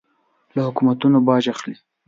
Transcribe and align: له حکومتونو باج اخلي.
له 0.53 0.61
حکومتونو 0.67 1.17
باج 1.27 1.45
اخلي. 1.53 1.75